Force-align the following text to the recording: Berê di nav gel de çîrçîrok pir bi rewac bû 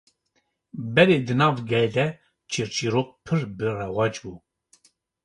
Berê 0.93 1.17
di 1.27 1.35
nav 1.39 1.55
gel 1.69 1.87
de 1.95 2.05
çîrçîrok 2.51 3.09
pir 3.23 3.41
bi 3.57 3.67
rewac 3.77 4.15
bû 4.23 4.33